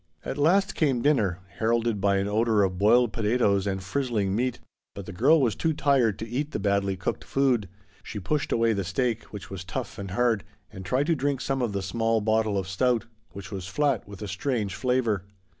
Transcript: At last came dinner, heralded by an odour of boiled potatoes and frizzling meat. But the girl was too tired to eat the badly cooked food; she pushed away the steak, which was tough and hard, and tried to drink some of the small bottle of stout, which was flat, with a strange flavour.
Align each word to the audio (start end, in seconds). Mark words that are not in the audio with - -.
At 0.25 0.39
last 0.39 0.73
came 0.73 1.03
dinner, 1.03 1.41
heralded 1.59 2.01
by 2.01 2.17
an 2.17 2.27
odour 2.27 2.63
of 2.63 2.79
boiled 2.79 3.13
potatoes 3.13 3.67
and 3.67 3.81
frizzling 3.83 4.35
meat. 4.35 4.57
But 4.95 5.05
the 5.05 5.13
girl 5.13 5.39
was 5.39 5.53
too 5.55 5.73
tired 5.73 6.17
to 6.17 6.27
eat 6.27 6.49
the 6.49 6.59
badly 6.59 6.97
cooked 6.97 7.23
food; 7.23 7.69
she 8.01 8.19
pushed 8.19 8.51
away 8.51 8.73
the 8.73 8.83
steak, 8.83 9.25
which 9.25 9.51
was 9.51 9.63
tough 9.63 9.99
and 9.99 10.09
hard, 10.09 10.43
and 10.71 10.83
tried 10.83 11.05
to 11.05 11.15
drink 11.15 11.39
some 11.39 11.61
of 11.61 11.73
the 11.73 11.83
small 11.83 12.19
bottle 12.19 12.57
of 12.57 12.67
stout, 12.67 13.05
which 13.33 13.51
was 13.51 13.67
flat, 13.67 14.07
with 14.07 14.23
a 14.23 14.27
strange 14.27 14.73
flavour. 14.73 15.23